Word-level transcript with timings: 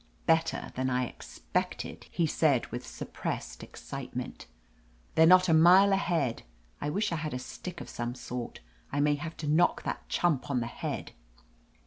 "Better 0.25 0.71
than 0.73 0.89
I 0.89 1.05
expected," 1.05 2.07
he 2.09 2.25
said 2.25 2.65
with 2.71 2.87
sup 2.87 3.13
pressed 3.13 3.61
excitement 3.61 4.47
"They're 5.13 5.27
not 5.27 5.47
a 5.47 5.53
mile 5.53 5.93
ahead. 5.93 6.41
I 6.81 6.89
wish 6.89 7.11
I 7.11 7.17
had 7.17 7.35
a 7.35 7.37
stick 7.37 7.79
of 7.81 7.87
some 7.87 8.15
sort: 8.15 8.61
I 8.91 8.99
may 8.99 9.13
have 9.13 9.37
to 9.37 9.47
knock 9.47 9.83
that 9.83 10.09
chump 10.09 10.49
on 10.49 10.59
the 10.59 10.65
head." 10.65 11.11